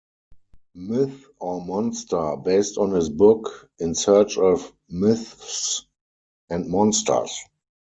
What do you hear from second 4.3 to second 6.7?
of Myths and